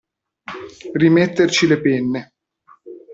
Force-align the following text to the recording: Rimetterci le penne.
Rimetterci 0.95 1.67
le 1.67 1.79
penne. 1.79 2.33